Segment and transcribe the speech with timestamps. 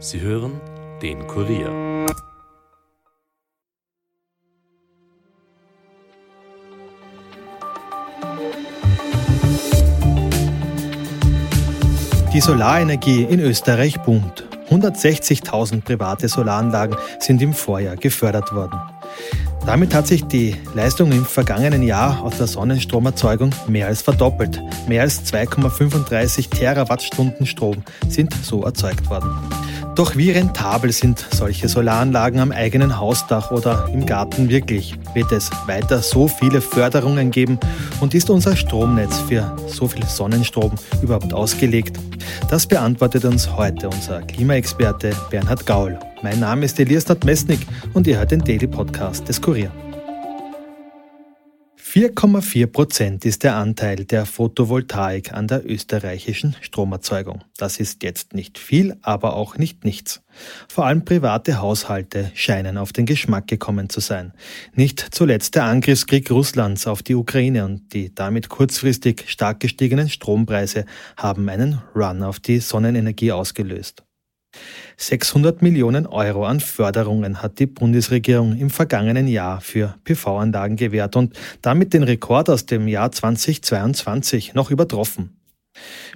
[0.00, 0.60] Sie hören
[1.02, 2.06] den Kurier.
[12.32, 14.46] Die Solarenergie in Österreich boomt.
[14.70, 18.78] 160.000 private Solaranlagen sind im Vorjahr gefördert worden.
[19.66, 24.62] Damit hat sich die Leistung im vergangenen Jahr aus der Sonnenstromerzeugung mehr als verdoppelt.
[24.86, 29.36] Mehr als 2,35 Terawattstunden Strom sind so erzeugt worden.
[29.98, 34.94] Doch wie rentabel sind solche Solaranlagen am eigenen Hausdach oder im Garten wirklich?
[35.12, 37.58] Wird es weiter so viele Förderungen geben
[37.98, 40.70] und ist unser Stromnetz für so viel Sonnenstrom
[41.02, 41.98] überhaupt ausgelegt?
[42.48, 45.98] Das beantwortet uns heute unser Klimaexperte Bernhard Gaul.
[46.22, 47.58] Mein Name ist Elias Nadmesnik
[47.92, 49.72] und ihr hört den Daily Podcast des Kurier.
[51.90, 57.44] 4,4 Prozent ist der Anteil der Photovoltaik an der österreichischen Stromerzeugung.
[57.56, 60.20] Das ist jetzt nicht viel, aber auch nicht nichts.
[60.68, 64.34] Vor allem private Haushalte scheinen auf den Geschmack gekommen zu sein.
[64.74, 70.84] Nicht zuletzt der Angriffskrieg Russlands auf die Ukraine und die damit kurzfristig stark gestiegenen Strompreise
[71.16, 74.04] haben einen Run auf die Sonnenenergie ausgelöst.
[74.96, 81.38] 600 Millionen Euro an Förderungen hat die Bundesregierung im vergangenen Jahr für PV-Anlagen gewährt und
[81.62, 85.38] damit den Rekord aus dem Jahr 2022 noch übertroffen.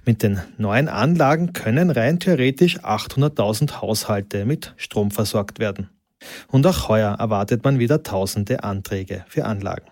[0.05, 5.91] Mit den neuen Anlagen können rein theoretisch 800.000 Haushalte mit Strom versorgt werden.
[6.49, 9.87] Und auch heuer erwartet man wieder tausende Anträge für Anlagen.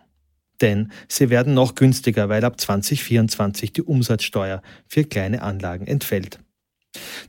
[0.60, 6.38] Denn sie werden noch günstiger, weil ab 2024 die Umsatzsteuer für kleine Anlagen entfällt.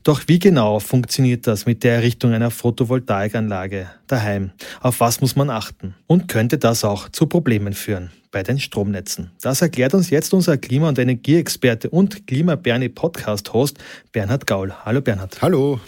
[0.04, 4.52] Doch wie genau funktioniert das mit der Errichtung einer Photovoltaikanlage daheim?
[4.80, 5.94] Auf was muss man achten?
[6.08, 9.30] Und könnte das auch zu Problemen führen bei den Stromnetzen?
[9.42, 13.78] Das erklärt uns jetzt unser Klima- und Energieexperte und Klima-Bernie Podcast-Host
[14.12, 14.74] Bernhard Gaul.
[14.86, 15.40] Hallo Bernhard.
[15.42, 15.80] Hallo.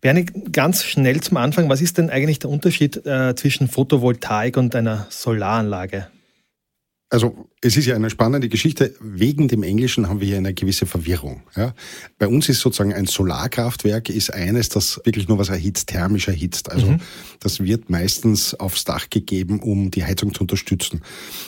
[0.00, 4.74] Bernie, ganz schnell zum Anfang, was ist denn eigentlich der Unterschied äh, zwischen Photovoltaik und
[4.74, 6.06] einer Solaranlage?
[7.12, 8.94] Also es ist ja eine spannende Geschichte.
[9.00, 11.42] Wegen dem Englischen haben wir hier eine gewisse Verwirrung.
[11.56, 11.74] Ja?
[12.18, 16.70] Bei uns ist sozusagen ein Solarkraftwerk ist eines, das wirklich nur was erhitzt, thermisch erhitzt.
[16.70, 17.00] Also mhm.
[17.40, 21.02] das wird meistens aufs Dach gegeben, um die Heizung zu unterstützen.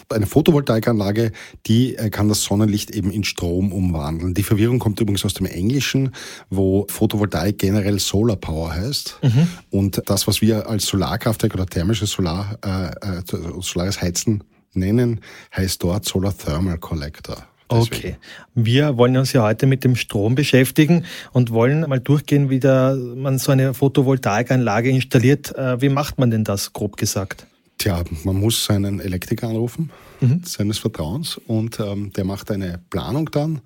[0.09, 1.31] Eine Photovoltaikanlage,
[1.67, 4.35] die äh, kann das Sonnenlicht eben in Strom umwandeln.
[4.35, 6.11] Die Verwirrung kommt übrigens aus dem Englischen,
[6.51, 9.21] wo Photovoltaik generell Solar Power heißt.
[9.23, 9.49] Mhm.
[9.71, 13.23] Und das, was wir als Solarkraftwerk oder thermisches Solar, äh, äh,
[13.61, 14.43] solares Heizen
[14.75, 15.21] nennen,
[15.57, 17.47] heißt dort Solar Thermal Collector.
[17.71, 17.97] Deswegen.
[17.97, 18.17] Okay.
[18.55, 22.95] Wir wollen uns ja heute mit dem Strom beschäftigen und wollen mal durchgehen, wie da
[22.95, 25.55] man so eine Photovoltaikanlage installiert.
[25.57, 27.47] Äh, wie macht man denn das, grob gesagt?
[27.79, 29.91] Tja, man muss seinen Elektriker anrufen,
[30.23, 30.43] mhm.
[30.45, 33.61] seines Vertrauens, und ähm, der macht eine Planung dann.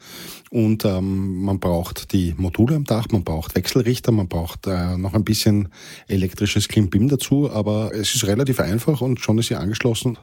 [0.50, 5.14] Und ähm, man braucht die Module am Dach, man braucht Wechselrichter, man braucht äh, noch
[5.14, 5.68] ein bisschen
[6.08, 10.18] elektrisches Klimbim dazu, aber es ist relativ einfach und schon ist sie angeschlossen.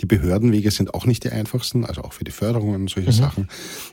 [0.00, 3.14] Die Behördenwege sind auch nicht die einfachsten, also auch für die Förderungen und solche mhm.
[3.14, 3.48] Sachen.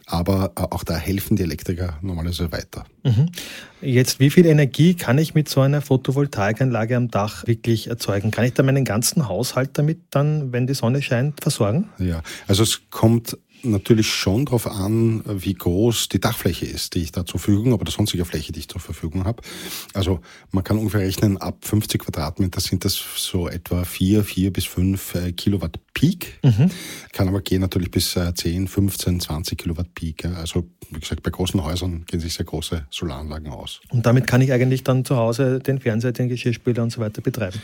[0.06, 2.86] Aber äh, auch da helfen die Elektriker normalerweise weiter.
[3.04, 3.32] Mhm.
[3.82, 8.32] Jetzt, wie viel Energie kann ich mit so einer Photovoltaikanlage am Dach wirklich erzeugen?
[8.32, 11.75] Kann ich da meinen ganzen Haushalt damit dann, wenn die Sonne scheint, versorgen?
[12.00, 17.12] Ja, also es kommt natürlich schon darauf an, wie groß die Dachfläche ist, die ich
[17.12, 19.42] da zur Verfügung habe oder sonstige Fläche, die ich zur Verfügung habe.
[19.94, 20.22] Also
[20.52, 25.16] man kann ungefähr rechnen, ab 50 Quadratmeter sind das so etwa 4, 4 bis 5
[25.16, 26.40] äh, Kilowatt Peak.
[26.44, 26.70] Mhm.
[27.12, 30.26] Kann aber gehen natürlich bis 10, 15, 20 Kilowatt Peak.
[30.26, 33.82] Also wie gesagt, bei großen Häusern gehen sich sehr große Solaranlagen aus.
[33.90, 37.22] Und damit kann ich eigentlich dann zu Hause den Fernseher, den Geschirrspüler und so weiter
[37.22, 37.60] betreiben.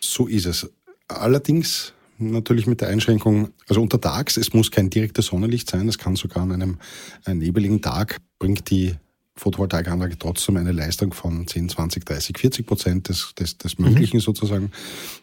[0.00, 0.68] So ist es.
[1.08, 6.16] Allerdings natürlich mit der Einschränkung, also untertags, es muss kein direktes Sonnenlicht sein, es kann
[6.16, 6.78] sogar an einem,
[7.24, 8.94] einem nebeligen Tag, bringt die
[9.36, 13.86] Photovoltaikanlage trotzdem eine Leistung von 10, 20, 30, 40 Prozent des, des, des mhm.
[13.86, 14.22] Möglichen mhm.
[14.22, 14.70] sozusagen.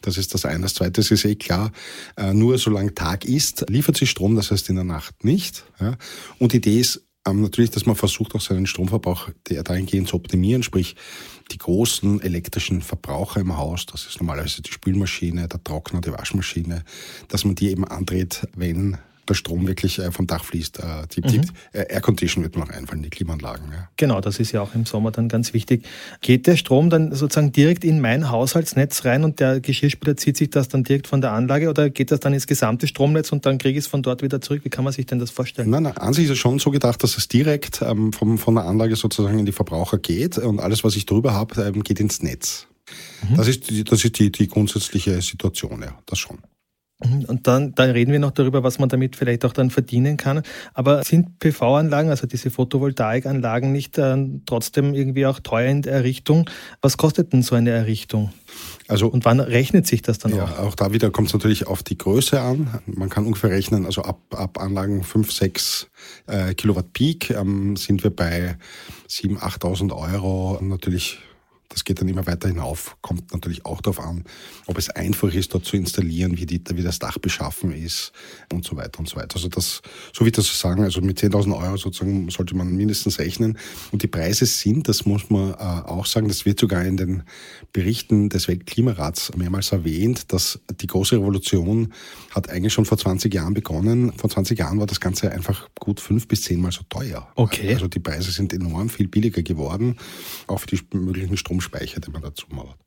[0.01, 0.61] Das ist das eine.
[0.61, 1.71] Das zweite ist eh klar,
[2.15, 5.65] äh, nur solange Tag ist, liefert sie Strom, das heißt in der Nacht nicht.
[6.37, 10.63] Und die Idee ist ähm, natürlich, dass man versucht, auch seinen Stromverbrauch dahingehend zu optimieren,
[10.63, 10.95] sprich
[11.51, 16.83] die großen elektrischen Verbraucher im Haus, das ist normalerweise die Spülmaschine, der Trockner, die Waschmaschine,
[17.27, 18.97] dass man die eben andreht, wenn
[19.27, 20.79] der Strom wirklich äh, vom Dach fließt.
[20.79, 20.83] Äh,
[21.15, 21.27] die, mhm.
[21.27, 23.71] die äh, Aircondition wird mir noch einfallen, die Klimaanlagen.
[23.71, 23.89] Ja.
[23.97, 25.85] Genau, das ist ja auch im Sommer dann ganz wichtig.
[26.21, 30.49] Geht der Strom dann sozusagen direkt in mein Haushaltsnetz rein und der Geschirrspüler zieht sich
[30.49, 33.57] das dann direkt von der Anlage oder geht das dann ins gesamte Stromnetz und dann
[33.57, 34.61] kriege ich es von dort wieder zurück?
[34.63, 35.69] Wie kann man sich denn das vorstellen?
[35.69, 38.55] Nein, nein an sich ist es schon so gedacht, dass es direkt ähm, vom, von
[38.55, 41.99] der Anlage sozusagen in die Verbraucher geht und alles, was ich drüber habe, ähm, geht
[41.99, 42.67] ins Netz.
[43.29, 43.37] Mhm.
[43.37, 46.39] Das ist, das ist die, die grundsätzliche Situation, ja, das schon.
[47.27, 50.41] Und dann, dann reden wir noch darüber, was man damit vielleicht auch dann verdienen kann.
[50.73, 56.49] Aber sind PV-Anlagen, also diese Photovoltaikanlagen, nicht äh, trotzdem irgendwie auch teuer in der Errichtung?
[56.81, 58.31] Was kostet denn so eine Errichtung?
[58.87, 60.59] Also, und wann rechnet sich das dann ja, auch?
[60.59, 62.81] Auch da wieder kommt es natürlich auf die Größe an.
[62.85, 65.87] Man kann ungefähr rechnen, also ab, ab Anlagen 5, 6
[66.27, 68.57] äh, Kilowatt Peak ähm, sind wir bei
[69.09, 70.59] 7.000, 8.000 Euro.
[70.61, 71.19] Natürlich
[71.73, 74.23] das geht dann immer weiter hinauf, kommt natürlich auch darauf an,
[74.67, 78.11] ob es einfach ist, dort zu installieren, wie, die, wie das Dach beschaffen ist
[78.51, 79.35] und so weiter und so weiter.
[79.35, 79.81] Also das,
[80.13, 83.57] so wie das so sagen, also mit 10.000 Euro sozusagen sollte man mindestens rechnen.
[83.91, 87.23] Und die Preise sind, das muss man äh, auch sagen, das wird sogar in den
[87.71, 91.91] Berichten des Weltklimarats mehrmals erwähnt, dass die große Revolution
[92.29, 94.13] hat eigentlich schon vor 20 Jahren begonnen.
[94.13, 97.27] Vor 20 Jahren war das Ganze einfach gut fünf bis zehnmal so teuer.
[97.35, 97.73] Okay.
[97.73, 99.97] Also die Preise sind enorm viel billiger geworden,
[100.45, 102.77] auch für die möglichen Strom Stromspeicher, den man dazu mauert.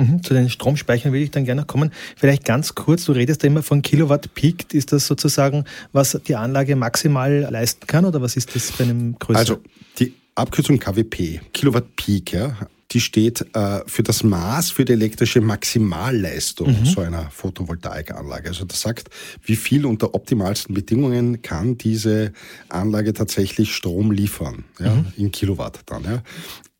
[0.00, 1.90] Mhm, zu den Stromspeichern will ich dann gerne kommen.
[2.16, 4.72] Vielleicht ganz kurz, du redest ja immer von Kilowatt Peak.
[4.72, 9.18] Ist das sozusagen, was die Anlage maximal leisten kann oder was ist das bei einem
[9.18, 9.36] größeren?
[9.36, 9.62] Also
[9.98, 12.56] die Abkürzung KWP, Kilowatt Peak, ja,
[12.92, 16.86] die steht äh, für das Maß für die elektrische Maximalleistung mhm.
[16.86, 18.48] so einer Photovoltaikanlage.
[18.48, 19.10] Also das sagt,
[19.42, 22.32] wie viel unter optimalsten Bedingungen kann diese
[22.68, 25.12] Anlage tatsächlich Strom liefern, ja, mhm.
[25.16, 26.04] in Kilowatt dann.
[26.04, 26.22] Ja.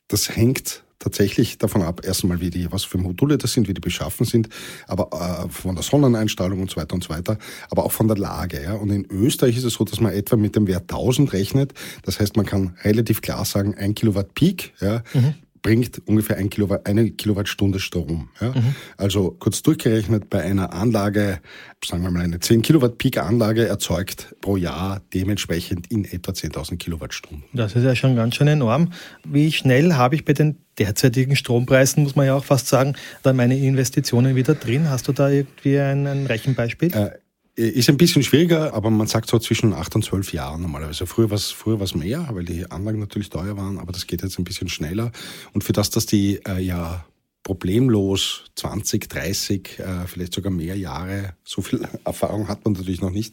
[0.07, 3.81] Das hängt tatsächlich davon ab, erstmal, wie die, was für Module das sind, wie die
[3.81, 4.49] beschaffen sind,
[4.87, 7.39] aber äh, von der Sonneneinstrahlung und so weiter und so weiter,
[7.71, 8.63] aber auch von der Lage.
[8.63, 8.75] Ja.
[8.75, 11.75] Und in Österreich ist es so, dass man etwa mit dem Wert 1000 rechnet.
[12.03, 15.35] Das heißt, man kann relativ klar sagen, ein Kilowatt Peak ja, mhm
[15.69, 18.31] bringt ungefähr ein Kilowatt, eine Kilowattstunde Strom.
[18.41, 18.53] Ja?
[18.53, 18.75] Mhm.
[18.97, 21.41] Also kurz durchgerechnet, bei einer Anlage,
[21.85, 26.79] sagen wir mal eine 10 Kilowatt Peak Anlage erzeugt pro Jahr dementsprechend in etwa 10.000
[26.79, 27.45] Kilowattstunden.
[27.53, 28.95] Das ist ja schon ganz schön enorm.
[29.25, 33.37] Wie schnell habe ich bei den derzeitigen Strompreisen, muss man ja auch fast sagen, dann
[33.37, 34.89] meine Investitionen wieder drin?
[34.89, 36.95] Hast du da irgendwie ein, ein Rechenbeispiel?
[36.95, 37.11] Äh,
[37.59, 41.07] ist ein bisschen schwieriger, aber man sagt so zwischen acht und zwölf Jahren normalerweise.
[41.07, 44.39] Früher war es früher mehr, weil die Anlagen natürlich teuer waren, aber das geht jetzt
[44.39, 45.11] ein bisschen schneller.
[45.53, 47.05] Und für das, dass die äh, ja
[47.49, 53.11] problemlos 20, 30, äh, vielleicht sogar mehr Jahre, so viel Erfahrung hat man natürlich noch
[53.11, 53.33] nicht,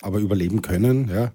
[0.00, 1.30] aber überleben können, ja,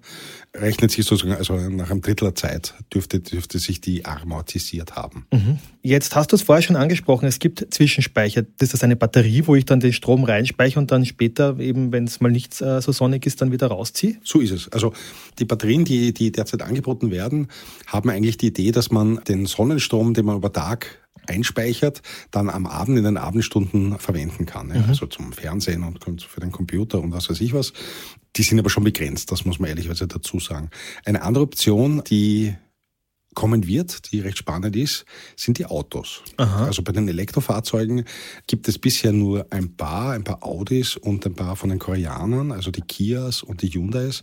[0.52, 5.26] rechnet sich sozusagen, also nach einem Drittel der Zeit dürfte, dürfte sich die amortisiert haben.
[5.32, 5.58] Mhm.
[5.82, 8.42] Jetzt hast du es vorher schon angesprochen, es gibt Zwischenspeicher.
[8.58, 12.04] Das ist eine Batterie, wo ich dann den Strom reinspeichere und dann später eben, wenn
[12.04, 14.16] es mal nicht äh, so sonnig ist, dann wieder rausziehe?
[14.24, 14.68] So ist es.
[14.72, 14.92] Also
[15.38, 17.46] die Batterien, die, die derzeit angeboten werden,
[17.86, 22.66] haben eigentlich die Idee, dass man den Sonnenstrom, den man über Tag einspeichert, dann am
[22.66, 24.70] Abend in den Abendstunden verwenden kann.
[24.70, 24.88] Ja, mhm.
[24.88, 27.72] Also zum Fernsehen und für den Computer und was weiß ich was.
[28.36, 30.70] Die sind aber schon begrenzt, das muss man ehrlicherweise dazu sagen.
[31.04, 32.54] Eine andere Option, die
[33.36, 35.04] kommen wird, die recht spannend ist,
[35.36, 36.22] sind die Autos.
[36.38, 36.64] Aha.
[36.64, 38.04] Also bei den Elektrofahrzeugen
[38.46, 42.50] gibt es bisher nur ein paar, ein paar Audis und ein paar von den Koreanern,
[42.50, 44.22] also die Kias und die Hyundais,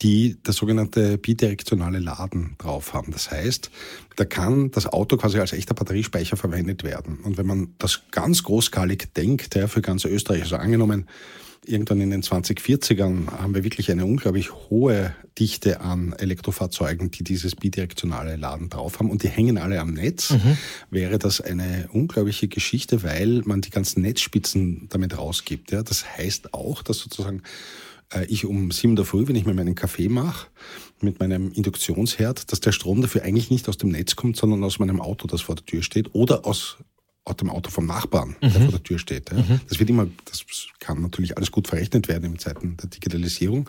[0.00, 3.12] die das sogenannte bidirektionale Laden drauf haben.
[3.12, 3.70] Das heißt,
[4.16, 7.18] da kann das Auto quasi als echter Batteriespeicher verwendet werden.
[7.18, 11.06] Und wenn man das ganz großskalig denkt, ja, für ganz Österreich, also angenommen,
[11.66, 17.54] irgendwann in den 2040ern haben wir wirklich eine unglaublich hohe Dichte an Elektrofahrzeugen, die dieses
[17.56, 20.56] bidirektionale Laden drauf haben und die hängen alle am Netz, mhm.
[20.90, 25.72] wäre das eine unglaubliche Geschichte, weil man die ganzen Netzspitzen damit rausgibt.
[25.72, 27.42] Ja, das heißt auch, dass sozusagen
[28.12, 30.48] äh, ich um sieben der Früh, wenn ich mir meinen Kaffee mache,
[31.00, 34.78] mit meinem Induktionsherd, dass der Strom dafür eigentlich nicht aus dem Netz kommt, sondern aus
[34.78, 36.78] meinem Auto, das vor der Tür steht, oder aus
[37.34, 38.52] dem Auto vom Nachbarn, mhm.
[38.52, 39.30] der vor der Tür steht.
[39.30, 39.38] Ja.
[39.38, 39.60] Mhm.
[39.68, 40.44] Das wird immer, das
[40.78, 43.68] kann natürlich alles gut verrechnet werden in Zeiten der Digitalisierung.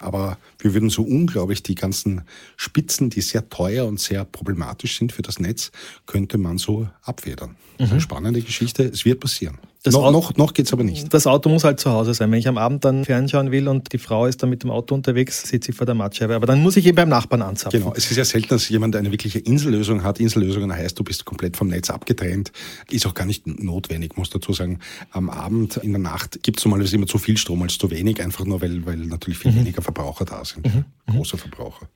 [0.00, 2.22] Aber wir würden so unglaublich die ganzen
[2.56, 5.70] Spitzen, die sehr teuer und sehr problematisch sind für das Netz,
[6.06, 7.56] könnte man so abfedern.
[7.78, 7.86] Mhm.
[7.86, 8.84] Eine spannende Geschichte.
[8.84, 9.58] Es wird passieren.
[9.84, 11.12] Das no, noch noch geht es aber nicht.
[11.12, 12.32] Das Auto muss halt zu Hause sein.
[12.32, 14.94] Wenn ich am Abend dann fernschauen will und die Frau ist dann mit dem Auto
[14.94, 16.34] unterwegs, sitze ich vor der Mattscheibe.
[16.34, 17.80] Aber dann muss ich eben beim Nachbarn anzapfen.
[17.80, 17.92] Genau.
[17.94, 20.20] Es ist ja selten, dass jemand eine wirkliche Insellösung hat.
[20.20, 22.50] Insellösungen heißt, du bist komplett vom Netz abgetrennt.
[22.90, 24.78] Ist auch gar nicht notwendig, muss dazu sagen.
[25.10, 28.22] Am Abend, in der Nacht gibt es normalerweise immer zu viel Strom als zu wenig,
[28.22, 29.56] einfach nur, weil, weil natürlich viel mhm.
[29.56, 30.64] weniger Verbraucher da sind.
[30.64, 30.84] Mhm.
[31.08, 31.16] mhm.
[31.16, 31.90] Große Verbraucher.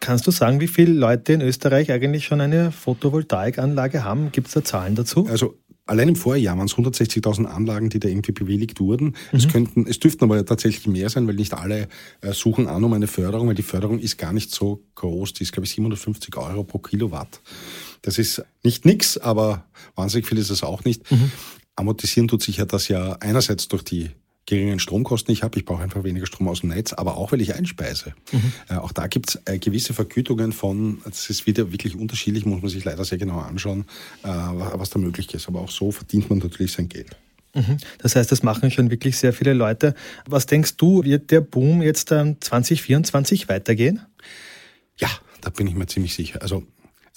[0.00, 4.32] Kannst du sagen, wie viele Leute in Österreich eigentlich schon eine Photovoltaikanlage haben?
[4.32, 5.26] Gibt es da Zahlen dazu?
[5.28, 5.54] Also
[5.86, 9.06] Allein im Vorjahr waren es 160.000 Anlagen, die da irgendwie bewilligt wurden.
[9.06, 9.38] Mhm.
[9.38, 11.88] Es könnten, es dürften aber tatsächlich mehr sein, weil nicht alle
[12.22, 15.34] äh, suchen an um eine Förderung, weil die Förderung ist gar nicht so groß.
[15.34, 17.40] Die ist, glaube ich, 750 Euro pro Kilowatt.
[18.02, 19.64] Das ist nicht nix, aber
[19.94, 21.08] wahnsinnig viel ist es auch nicht.
[21.10, 21.30] Mhm.
[21.76, 24.10] Amortisieren tut sich ja das ja einerseits durch die
[24.46, 25.58] geringen Stromkosten ich habe.
[25.58, 28.14] Ich brauche einfach weniger Strom aus dem Netz, aber auch weil ich einspeise.
[28.32, 28.52] Mhm.
[28.68, 32.62] Äh, auch da gibt es äh, gewisse Vergütungen von, das ist wieder wirklich unterschiedlich, muss
[32.62, 33.84] man sich leider sehr genau anschauen,
[34.22, 35.48] äh, was da möglich ist.
[35.48, 37.16] Aber auch so verdient man natürlich sein Geld.
[37.54, 37.78] Mhm.
[37.98, 39.94] Das heißt, das machen schon wirklich sehr viele Leute.
[40.26, 44.00] Was denkst du, wird der Boom jetzt 2024 weitergehen?
[44.98, 45.08] Ja,
[45.40, 46.42] da bin ich mir ziemlich sicher.
[46.42, 46.64] Also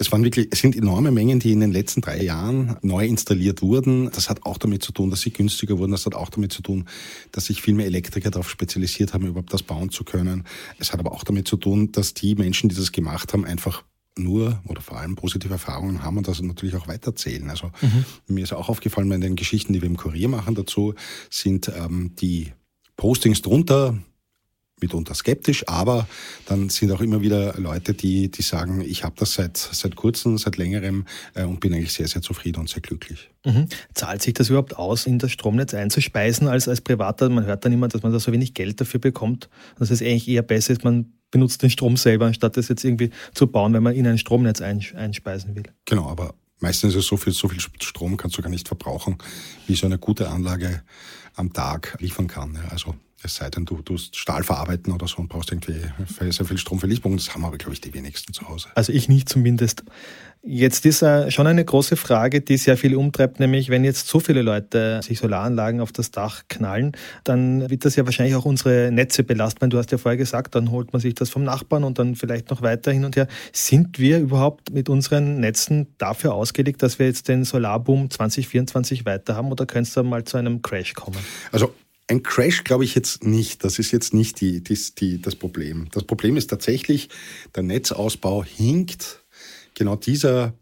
[0.01, 3.61] es waren wirklich, es sind enorme Mengen, die in den letzten drei Jahren neu installiert
[3.61, 4.09] wurden.
[4.11, 5.91] Das hat auch damit zu tun, dass sie günstiger wurden.
[5.91, 6.85] Das hat auch damit zu tun,
[7.33, 10.45] dass sich viel mehr Elektriker darauf spezialisiert haben, überhaupt das bauen zu können.
[10.79, 13.83] Es hat aber auch damit zu tun, dass die Menschen, die das gemacht haben, einfach
[14.17, 17.49] nur oder vor allem positive Erfahrungen haben und das natürlich auch weiterzählen.
[17.49, 18.05] Also mhm.
[18.27, 20.93] mir ist auch aufgefallen, bei den Geschichten, die wir im Kurier machen dazu,
[21.29, 22.53] sind ähm, die
[22.95, 23.97] Postings drunter,
[24.81, 26.07] mitunter skeptisch, aber
[26.45, 30.37] dann sind auch immer wieder Leute, die, die sagen, ich habe das seit, seit kurzem,
[30.37, 33.29] seit längerem äh, und bin eigentlich sehr, sehr zufrieden und sehr glücklich.
[33.45, 33.67] Mhm.
[33.93, 37.29] Zahlt sich das überhaupt aus, in das Stromnetz einzuspeisen als, als Privater?
[37.29, 40.27] Man hört dann immer, dass man da so wenig Geld dafür bekommt, dass es eigentlich
[40.27, 43.83] eher besser ist, man benutzt den Strom selber, anstatt das jetzt irgendwie zu bauen, wenn
[43.83, 45.63] man in ein Stromnetz einspeisen will.
[45.85, 49.17] Genau, aber meistens ist es so viel, so viel Strom kannst du gar nicht verbrauchen,
[49.67, 50.81] wie so eine gute Anlage
[51.35, 52.59] am Tag liefern kann.
[52.69, 55.81] Also es sei denn, du tust Stahl verarbeiten oder so und brauchst irgendwie
[56.29, 57.17] sehr viel Strom für Lieferung.
[57.17, 58.69] Das haben aber, glaube ich, die wenigsten zu Hause.
[58.75, 59.83] Also ich nicht zumindest.
[60.41, 64.21] Jetzt ist äh, schon eine große Frage, die sehr viel umtreibt, nämlich wenn jetzt so
[64.21, 66.93] viele Leute sich Solaranlagen auf das Dach knallen,
[67.25, 69.69] dann wird das ja wahrscheinlich auch unsere Netze belasten.
[69.69, 72.51] Du hast ja vorher gesagt, dann holt man sich das vom Nachbarn und dann vielleicht
[72.51, 73.27] noch weiter hin und her.
[73.51, 79.35] Sind wir überhaupt mit unseren Netzen dafür ausgelegt, dass wir jetzt den Solarboom 2024 weiter
[79.35, 81.19] haben oder könnte es da mal zu einem Crash kommen?
[81.51, 81.73] Also
[82.09, 83.63] ein Crash glaube ich jetzt nicht.
[83.63, 85.87] Das ist jetzt nicht die, die, die, das Problem.
[85.91, 87.09] Das Problem ist tatsächlich,
[87.55, 89.23] der Netzausbau hinkt
[89.75, 90.53] genau dieser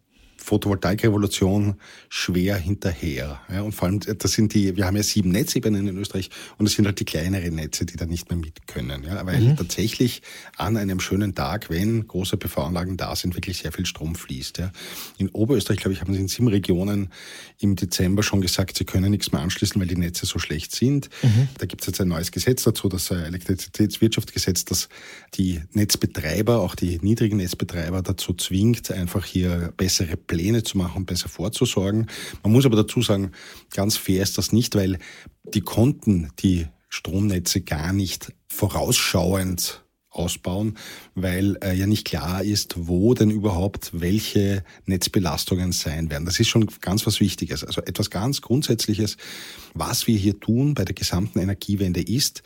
[0.47, 1.75] Photovoltaikrevolution
[2.07, 3.41] schwer hinterher.
[3.51, 6.65] Ja, und vor allem, das sind die, wir haben ja sieben Netzebenen in Österreich und
[6.67, 9.03] es sind halt die kleineren Netze, die da nicht mehr mit können.
[9.03, 9.57] Ja, weil mhm.
[9.57, 10.21] tatsächlich
[10.55, 14.59] an einem schönen Tag, wenn große PV-Anlagen da sind, wirklich sehr viel Strom fließt.
[14.59, 14.71] Ja.
[15.17, 17.11] In Oberösterreich, glaube ich, haben sie in sieben Regionen
[17.59, 21.09] im Dezember schon gesagt, sie können nichts mehr anschließen, weil die Netze so schlecht sind.
[21.23, 21.49] Mhm.
[21.57, 24.87] Da gibt es jetzt ein neues Gesetz dazu, das Elektrizitätswirtschaftsgesetz, das
[25.33, 31.07] die Netzbetreiber, auch die niedrigen Netzbetreiber dazu zwingt, einfach hier bessere Pläne Pläne zu machen,
[31.07, 32.05] besser vorzusorgen.
[32.43, 33.31] Man muss aber dazu sagen,
[33.73, 34.99] ganz fair ist das nicht, weil
[35.53, 40.77] die konnten die Stromnetze gar nicht vorausschauend ausbauen,
[41.15, 46.25] weil äh, ja nicht klar ist, wo denn überhaupt welche Netzbelastungen sein werden.
[46.25, 47.63] Das ist schon ganz was Wichtiges.
[47.63, 49.17] Also etwas ganz Grundsätzliches,
[49.73, 52.43] was wir hier tun bei der gesamten Energiewende ist,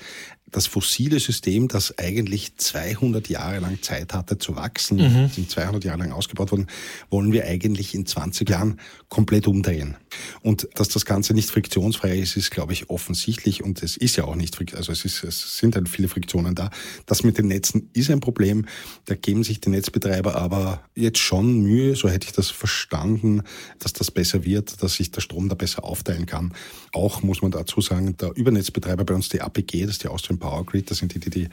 [0.51, 5.29] das fossile System, das eigentlich 200 Jahre lang Zeit hatte zu wachsen, mhm.
[5.29, 6.67] sind 200 Jahre lang ausgebaut worden,
[7.09, 8.79] wollen wir eigentlich in 20 Jahren
[9.09, 9.95] komplett umdrehen.
[10.41, 14.25] Und dass das Ganze nicht friktionsfrei ist, ist, glaube ich, offensichtlich und es ist ja
[14.25, 16.69] auch nicht, also es, ist, es sind halt viele Friktionen da.
[17.05, 18.65] Das mit den Netzen ist ein Problem.
[19.05, 23.43] Da geben sich die Netzbetreiber aber jetzt schon Mühe, so hätte ich das verstanden,
[23.79, 26.53] dass das besser wird, dass sich der Strom da besser aufteilen kann.
[26.93, 30.39] Auch muss man dazu sagen, der Übernetzbetreiber bei uns, die APG, das ist die Austrian
[30.39, 31.49] Power Grid, das sind die, die, die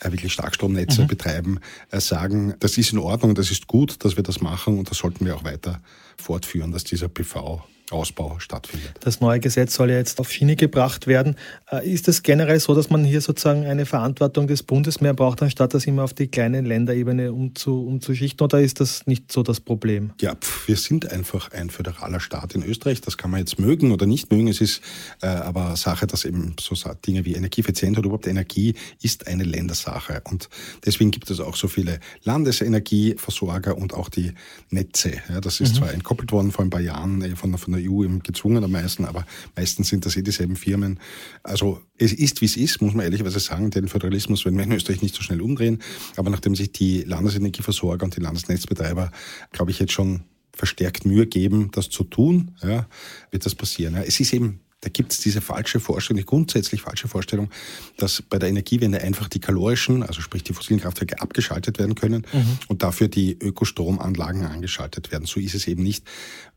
[0.00, 1.06] äh, wirklich Starkstromnetze mhm.
[1.06, 4.90] betreiben, äh, sagen, das ist in Ordnung, das ist gut, dass wir das machen und
[4.90, 5.80] das sollten wir auch weiter
[6.16, 8.92] fortführen, dass dieser PV Ausbau stattfindet.
[9.00, 11.36] Das neue Gesetz soll ja jetzt auf Schiene gebracht werden.
[11.70, 15.42] Äh, ist es generell so, dass man hier sozusagen eine Verantwortung des Bundes mehr braucht,
[15.42, 18.44] anstatt das immer auf die kleine Länderebene umzu, umzuschichten?
[18.44, 20.12] Oder ist das nicht so das Problem?
[20.20, 23.00] Ja, pf, wir sind einfach ein föderaler Staat in Österreich.
[23.00, 24.48] Das kann man jetzt mögen oder nicht mögen.
[24.48, 24.82] Es ist
[25.20, 26.74] äh, aber Sache, dass eben so
[27.06, 30.22] Dinge wie Energieeffizienz oder überhaupt Energie ist eine Ländersache.
[30.24, 30.48] Und
[30.84, 34.32] deswegen gibt es auch so viele Landesenergieversorger und auch die
[34.70, 35.12] Netze.
[35.28, 35.78] Ja, das ist mhm.
[35.78, 39.26] zwar entkoppelt worden vor ein paar Jahren äh, von, von der EU eben gezwungenermaßen, aber
[39.56, 40.98] meistens sind das eh dieselben Firmen.
[41.42, 43.70] Also es ist, wie es ist, muss man ehrlicherweise sagen.
[43.70, 45.82] Den Föderalismus werden wir in Österreich nicht so schnell umdrehen.
[46.16, 49.10] Aber nachdem sich die Landesenergieversorger und die Landesnetzbetreiber,
[49.52, 50.22] glaube ich, jetzt schon
[50.54, 52.86] verstärkt Mühe geben, das zu tun, ja,
[53.30, 53.94] wird das passieren.
[53.94, 54.02] Ja.
[54.02, 57.50] Es ist eben da gibt es diese falsche Vorstellung, die grundsätzlich falsche Vorstellung,
[57.96, 62.26] dass bei der Energiewende einfach die kalorischen, also sprich die fossilen Kraftwerke abgeschaltet werden können
[62.32, 62.58] mhm.
[62.66, 65.24] und dafür die Ökostromanlagen angeschaltet werden.
[65.24, 66.04] So ist es eben nicht.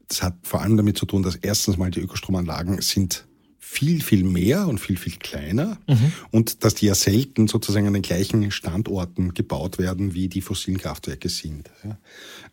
[0.08, 3.26] Das hat vor allem damit zu tun, dass erstens mal die Ökostromanlagen sind
[3.60, 6.12] viel, viel mehr und viel, viel kleiner mhm.
[6.32, 10.80] und dass die ja selten sozusagen an den gleichen Standorten gebaut werden, wie die fossilen
[10.80, 11.70] Kraftwerke sind.
[11.84, 11.98] Ja.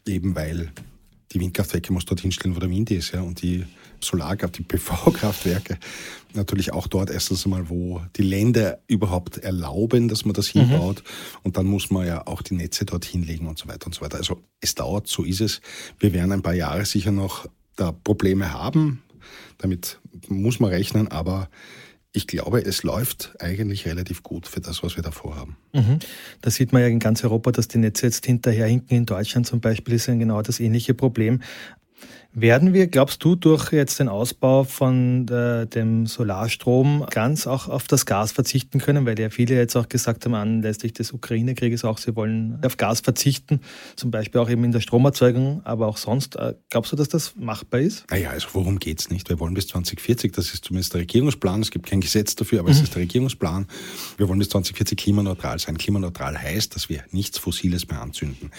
[0.06, 0.70] Eben weil
[1.32, 3.64] die Windkraftwerke muss dort hinstellen, wo der Wind ist, ja, und die
[4.04, 5.78] Solarkraft, die PV-Kraftwerke
[6.34, 11.02] natürlich auch dort erstens einmal, wo die Länder überhaupt erlauben, dass man das hinbaut.
[11.02, 11.38] Mhm.
[11.42, 14.00] Und dann muss man ja auch die Netze dort hinlegen und so weiter und so
[14.00, 14.18] weiter.
[14.18, 15.60] Also es dauert, so ist es.
[15.98, 19.02] Wir werden ein paar Jahre sicher noch da Probleme haben.
[19.58, 21.48] Damit muss man rechnen, aber
[22.12, 25.56] ich glaube, es läuft eigentlich relativ gut für das, was wir da vorhaben.
[25.72, 25.98] Mhm.
[26.42, 28.96] Da sieht man ja in ganz Europa, dass die Netze jetzt hinterherhinken.
[28.96, 31.40] In Deutschland zum Beispiel ist ja genau das ähnliche Problem.
[32.34, 37.86] Werden wir, glaubst du, durch jetzt den Ausbau von äh, dem Solarstrom ganz auch auf
[37.88, 39.04] das Gas verzichten können?
[39.04, 43.00] Weil ja viele jetzt auch gesagt haben, anlässlich des Ukraine-Krieges auch, sie wollen auf Gas
[43.00, 43.60] verzichten,
[43.96, 46.36] zum Beispiel auch eben in der Stromerzeugung, aber auch sonst.
[46.36, 48.10] Äh, glaubst du, dass das machbar ist?
[48.10, 49.28] Naja, also worum geht es nicht?
[49.28, 52.70] Wir wollen bis 2040, das ist zumindest der Regierungsplan, es gibt kein Gesetz dafür, aber
[52.70, 52.76] mhm.
[52.76, 53.66] es ist der Regierungsplan.
[54.16, 55.76] Wir wollen bis 2040 klimaneutral sein.
[55.76, 58.52] Klimaneutral heißt, dass wir nichts Fossiles mehr anzünden.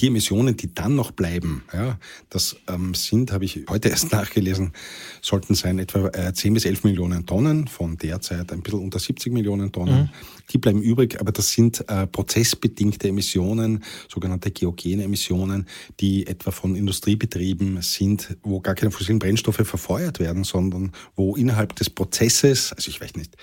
[0.00, 1.96] Die Emissionen, die dann noch bleiben, ja,
[2.28, 4.72] das ähm, sind, habe ich heute erst nachgelesen,
[5.20, 9.32] sollten sein etwa äh, 10 bis 11 Millionen Tonnen von derzeit ein bisschen unter 70
[9.32, 10.02] Millionen Tonnen.
[10.02, 10.08] Mhm.
[10.50, 15.66] Die bleiben übrig, aber das sind äh, prozessbedingte Emissionen, sogenannte geogene Emissionen,
[16.00, 21.76] die etwa von Industriebetrieben sind, wo gar keine fossilen Brennstoffe verfeuert werden, sondern wo innerhalb
[21.76, 23.36] des Prozesses, also ich weiß nicht,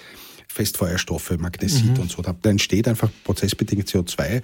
[0.47, 1.99] Festfeuerstoffe, Magnesit mhm.
[2.01, 2.21] und so.
[2.21, 4.21] Da entsteht einfach prozessbedingt CO2.
[4.21, 4.41] Äh,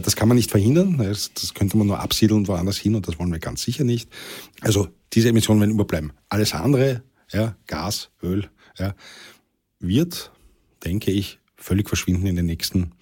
[0.00, 0.98] das kann man nicht verhindern.
[0.98, 4.08] Das, könnte man nur absiedeln woanders hin und das wollen wir ganz sicher nicht.
[4.60, 6.12] Also diese Emissionen werden überbleiben.
[6.28, 8.48] Alles andere, ja, Gas, Öl,
[8.78, 8.94] ja,
[9.80, 10.30] wird,
[10.84, 12.92] denke ich, völlig verschwinden in den nächsten,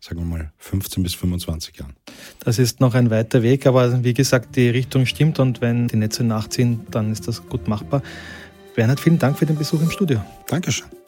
[0.00, 1.94] sagen wir mal, 15 bis 25 Jahren.
[2.40, 5.96] Das ist noch ein weiter Weg, aber wie gesagt, die Richtung stimmt und wenn die
[5.96, 8.02] Netze nachziehen, dann ist das gut machbar.
[8.74, 10.22] Bernhard, vielen Dank für den Besuch im Studio.
[10.46, 11.01] Dankeschön.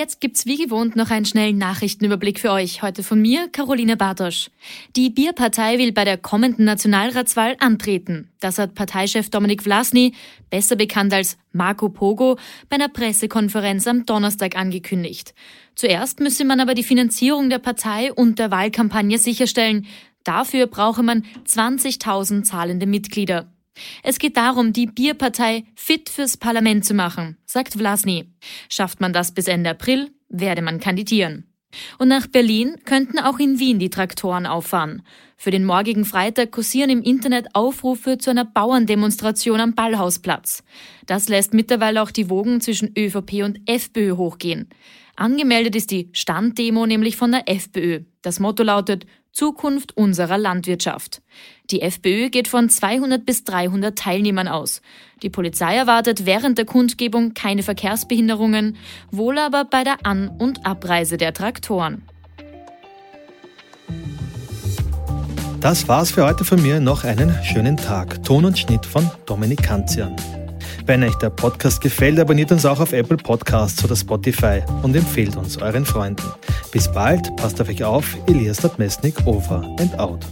[0.00, 2.80] Jetzt gibt's wie gewohnt noch einen schnellen Nachrichtenüberblick für euch.
[2.80, 4.50] Heute von mir, Caroline Bartosch.
[4.96, 8.30] Die Bierpartei will bei der kommenden Nationalratswahl antreten.
[8.40, 10.14] Das hat Parteichef Dominik Vlasny,
[10.48, 12.38] besser bekannt als Marco Pogo,
[12.70, 15.34] bei einer Pressekonferenz am Donnerstag angekündigt.
[15.74, 19.86] Zuerst müsse man aber die Finanzierung der Partei und der Wahlkampagne sicherstellen.
[20.24, 23.52] Dafür brauche man 20.000 zahlende Mitglieder.
[24.02, 28.32] Es geht darum, die Bierpartei fit fürs Parlament zu machen, sagt Vlasny.
[28.68, 31.46] Schafft man das bis Ende April, werde man kandidieren.
[31.98, 35.02] Und nach Berlin könnten auch in Wien die Traktoren auffahren.
[35.36, 40.64] Für den morgigen Freitag kursieren im Internet Aufrufe zu einer Bauerndemonstration am Ballhausplatz.
[41.06, 44.68] Das lässt mittlerweile auch die Wogen zwischen ÖVP und FPÖ hochgehen.
[45.16, 48.04] Angemeldet ist die Standdemo nämlich von der FPÖ.
[48.22, 51.22] Das Motto lautet Zukunft unserer Landwirtschaft.
[51.70, 54.82] Die FPÖ geht von 200 bis 300 Teilnehmern aus.
[55.22, 58.76] Die Polizei erwartet während der Kundgebung keine Verkehrsbehinderungen,
[59.10, 62.02] wohl aber bei der An- und Abreise der Traktoren.
[65.60, 66.80] Das war's für heute von mir.
[66.80, 68.24] Noch einen schönen Tag.
[68.24, 70.16] Ton und Schnitt von Dominik Kanzian.
[70.86, 75.36] Wenn euch der Podcast gefällt, abonniert uns auch auf Apple Podcasts oder Spotify und empfehlt
[75.36, 76.26] uns euren Freunden.
[76.72, 80.24] Bis bald, passt auf euch auf, Elias Nadmesnik, over and out.